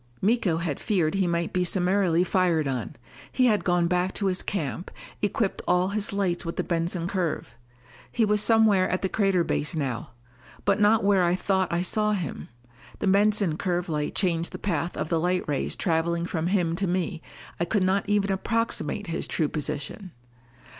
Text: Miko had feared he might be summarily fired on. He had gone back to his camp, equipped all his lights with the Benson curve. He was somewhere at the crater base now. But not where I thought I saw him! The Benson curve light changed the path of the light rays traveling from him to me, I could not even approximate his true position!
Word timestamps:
Miko 0.19 0.57
had 0.57 0.79
feared 0.79 1.13
he 1.13 1.27
might 1.27 1.53
be 1.53 1.63
summarily 1.63 2.23
fired 2.23 2.67
on. 2.67 2.95
He 3.31 3.45
had 3.45 3.63
gone 3.63 3.85
back 3.85 4.15
to 4.15 4.25
his 4.25 4.41
camp, 4.41 4.89
equipped 5.21 5.61
all 5.67 5.89
his 5.89 6.11
lights 6.11 6.43
with 6.43 6.55
the 6.55 6.63
Benson 6.63 7.07
curve. 7.07 7.53
He 8.11 8.25
was 8.25 8.41
somewhere 8.41 8.89
at 8.89 9.03
the 9.03 9.09
crater 9.09 9.43
base 9.43 9.75
now. 9.75 10.13
But 10.65 10.81
not 10.81 11.03
where 11.03 11.23
I 11.23 11.35
thought 11.35 11.71
I 11.71 11.83
saw 11.83 12.13
him! 12.13 12.49
The 12.97 13.05
Benson 13.05 13.57
curve 13.57 13.89
light 13.89 14.15
changed 14.15 14.53
the 14.53 14.57
path 14.57 14.97
of 14.97 15.09
the 15.09 15.19
light 15.19 15.47
rays 15.47 15.75
traveling 15.75 16.25
from 16.25 16.47
him 16.47 16.75
to 16.77 16.87
me, 16.87 17.21
I 17.59 17.65
could 17.65 17.83
not 17.83 18.09
even 18.09 18.31
approximate 18.31 19.05
his 19.05 19.27
true 19.27 19.49
position! 19.49 20.13